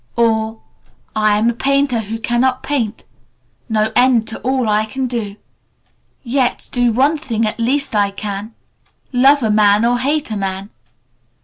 "or 0.15 0.59
'I 1.15 1.37
am 1.37 1.49
a 1.51 1.53
Painter 1.53 1.99
who 1.99 2.17
cannot 2.17 2.63
paint, 2.63 3.03
No 3.69 3.91
end 3.95 4.27
to 4.29 4.39
all 4.39 4.67
I 4.67 4.83
cannot 4.85 5.09
do. 5.11 5.35
_Yet 6.25 6.71
do 6.71 6.91
one 6.91 7.19
thing 7.19 7.45
at 7.45 7.59
least 7.59 7.95
I 7.95 8.09
can, 8.09 8.55
Love 9.13 9.43
a 9.43 9.51
man, 9.51 9.85
or 9.85 9.99
hate 9.99 10.31
a 10.31 10.37
man! 10.37 10.71